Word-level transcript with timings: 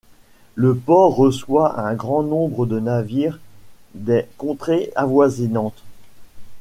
Le 0.55 0.73
port 0.75 1.15
reçoit 1.15 1.79
un 1.79 1.93
grand 1.93 2.23
nombre 2.23 2.65
de 2.65 2.79
navires 2.79 3.37
des 3.93 4.25
contrées 4.39 4.89
avoisinantes. 4.95 5.83